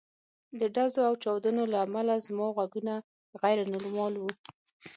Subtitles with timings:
[0.59, 2.93] د ډزو او چاودنو له امله زما غوږونه
[3.41, 4.29] غیر نورمال وو